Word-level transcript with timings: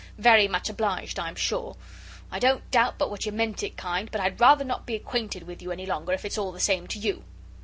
Very 0.17 0.47
much 0.47 0.67
obliged, 0.67 1.19
I'm 1.19 1.35
sure. 1.35 1.77
I 2.31 2.39
don't 2.39 2.71
doubt 2.71 2.97
but 2.97 3.11
what 3.11 3.27
you 3.27 3.31
meant 3.31 3.61
it 3.61 3.77
kind, 3.77 4.09
but 4.09 4.19
I'd 4.19 4.39
rather 4.41 4.63
not 4.63 4.87
be 4.87 4.95
acquainted 4.95 5.43
with 5.43 5.61
you 5.61 5.71
any 5.71 5.85
longer 5.85 6.11
if 6.11 6.25
it's 6.25 6.39
all 6.39 6.51
the 6.51 6.59
same 6.59 6.87
to 6.87 6.97
you." 6.97 7.23